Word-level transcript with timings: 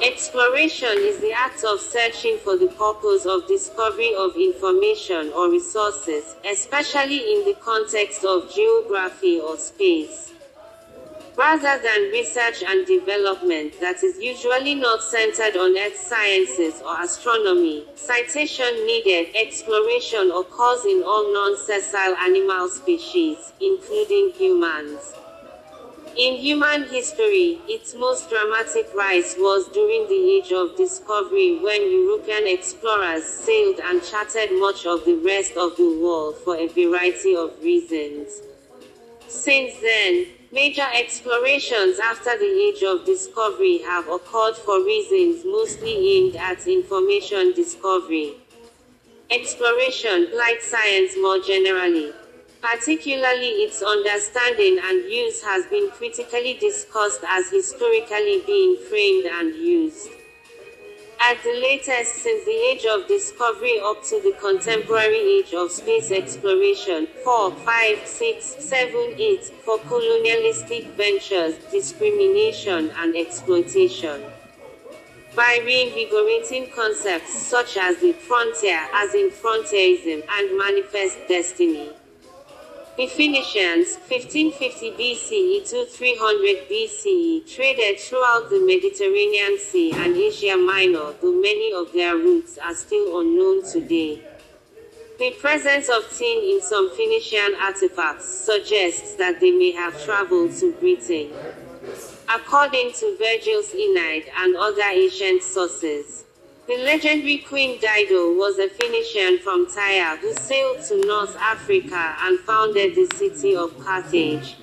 Exploration 0.00 0.96
is 0.98 1.18
the 1.18 1.32
act 1.32 1.64
of 1.64 1.80
searching 1.80 2.38
for 2.38 2.56
the 2.56 2.68
purpose 2.68 3.26
of 3.26 3.48
discovery 3.48 4.14
of 4.14 4.36
information 4.36 5.32
or 5.32 5.50
resources, 5.50 6.36
especially 6.48 7.18
in 7.18 7.44
the 7.44 7.56
context 7.60 8.24
of 8.24 8.48
geography 8.54 9.40
or 9.40 9.56
space. 9.56 10.32
Rather 11.36 11.82
than 11.82 12.10
research 12.12 12.62
and 12.64 12.86
development 12.86 13.72
that 13.80 14.04
is 14.04 14.18
usually 14.18 14.76
not 14.76 15.02
centered 15.02 15.56
on 15.56 15.76
earth 15.76 15.96
sciences 15.96 16.80
or 16.82 17.02
astronomy, 17.02 17.84
citation 17.96 18.70
needed 18.86 19.34
exploration 19.34 20.30
occurs 20.30 20.84
in 20.84 21.02
all 21.04 21.32
non-sessile 21.32 22.14
animal 22.16 22.68
species, 22.68 23.52
including 23.60 24.30
humans. 24.36 25.14
In 26.18 26.34
human 26.34 26.88
history, 26.88 27.60
its 27.68 27.94
most 27.94 28.28
dramatic 28.28 28.92
rise 28.92 29.36
was 29.38 29.68
during 29.68 30.08
the 30.08 30.32
Age 30.32 30.50
of 30.50 30.76
Discovery 30.76 31.60
when 31.62 31.80
European 31.92 32.44
explorers 32.48 33.22
sailed 33.22 33.78
and 33.78 34.02
charted 34.02 34.50
much 34.58 34.84
of 34.84 35.04
the 35.04 35.14
rest 35.14 35.56
of 35.56 35.76
the 35.76 35.88
world 36.02 36.34
for 36.38 36.56
a 36.56 36.66
variety 36.66 37.36
of 37.36 37.62
reasons. 37.62 38.42
Since 39.28 39.78
then, 39.78 40.26
major 40.50 40.88
explorations 40.92 42.00
after 42.00 42.36
the 42.36 42.50
Age 42.66 42.82
of 42.82 43.04
Discovery 43.04 43.78
have 43.78 44.08
occurred 44.08 44.56
for 44.56 44.82
reasons 44.84 45.44
mostly 45.44 45.94
aimed 46.16 46.34
at 46.34 46.66
information 46.66 47.52
discovery. 47.52 48.34
Exploration, 49.30 50.36
like 50.36 50.62
science 50.62 51.14
more 51.16 51.38
generally, 51.38 52.10
Particularly 52.60 53.62
its 53.62 53.82
understanding 53.82 54.80
and 54.82 55.04
use 55.10 55.42
has 55.42 55.64
been 55.66 55.90
critically 55.90 56.54
discussed 56.54 57.20
as 57.26 57.48
historically 57.50 58.42
being 58.46 58.76
framed 58.90 59.26
and 59.26 59.54
used. 59.54 60.08
At 61.20 61.42
the 61.44 61.54
latest 61.54 62.16
since 62.16 62.44
the 62.44 62.58
age 62.70 62.84
of 62.84 63.06
discovery 63.06 63.80
up 63.80 64.02
to 64.04 64.20
the 64.20 64.34
contemporary 64.40 65.38
age 65.38 65.54
of 65.54 65.70
space 65.70 66.10
exploration, 66.10 67.06
4, 67.22 67.52
5, 67.52 68.06
6, 68.06 68.44
7, 68.44 69.14
8, 69.16 69.44
for 69.64 69.78
colonialistic 69.80 70.84
ventures, 70.96 71.54
discrimination 71.70 72.90
and 72.98 73.16
exploitation. 73.16 74.22
By 75.36 75.60
reinvigorating 75.64 76.70
concepts 76.74 77.34
such 77.34 77.76
as 77.76 77.98
the 77.98 78.12
frontier, 78.12 78.80
as 78.94 79.14
in 79.14 79.30
frontierism, 79.30 80.22
and 80.28 80.58
manifest 80.58 81.18
destiny. 81.28 81.90
Phoenicians, 83.06 83.94
1550 84.08 84.90
BCE 84.92 85.70
to 85.70 85.86
300 85.86 86.68
BCE, 86.68 87.54
traded 87.54 88.00
throughout 88.00 88.50
the 88.50 88.58
Mediterranean 88.58 89.56
Sea 89.56 89.92
and 89.92 90.16
Asia 90.16 90.56
Minor, 90.56 91.12
though 91.20 91.40
many 91.40 91.72
of 91.72 91.92
their 91.92 92.16
routes 92.16 92.58
are 92.58 92.74
still 92.74 93.20
unknown 93.20 93.62
today. 93.70 94.20
The 95.20 95.30
presence 95.30 95.88
of 95.88 96.10
tin 96.10 96.42
in 96.42 96.60
some 96.60 96.90
Phoenician 96.90 97.54
artifacts 97.60 98.26
suggests 98.26 99.14
that 99.14 99.38
they 99.40 99.52
may 99.52 99.70
have 99.72 100.02
traveled 100.04 100.56
to 100.56 100.72
Britain. 100.72 101.30
According 102.28 102.92
to 102.94 103.16
Virgil's 103.16 103.74
Aeneid 103.74 104.24
and 104.36 104.56
other 104.56 104.82
ancient 104.82 105.44
sources, 105.44 106.24
the 106.68 106.76
legendary 106.76 107.38
Queen 107.38 107.80
Dido 107.80 108.34
was 108.34 108.58
a 108.58 108.68
Phoenician 108.68 109.38
from 109.38 109.66
Tyre 109.66 110.18
who 110.18 110.34
sailed 110.34 110.82
to 110.82 111.00
North 111.06 111.34
Africa 111.40 112.14
and 112.20 112.38
founded 112.40 112.94
the 112.94 113.06
city 113.16 113.56
of 113.56 113.72
Carthage. 113.82 114.56